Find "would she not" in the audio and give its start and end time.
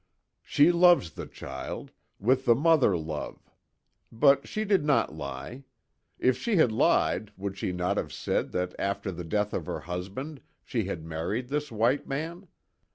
7.37-7.97